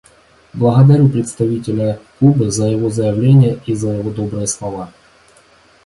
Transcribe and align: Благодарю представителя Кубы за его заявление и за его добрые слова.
Благодарю 0.53 1.09
представителя 1.09 1.99
Кубы 2.19 2.49
за 2.49 2.65
его 2.65 2.89
заявление 2.89 3.61
и 3.67 3.75
за 3.75 3.89
его 3.91 4.09
добрые 4.09 4.47
слова. 4.47 4.91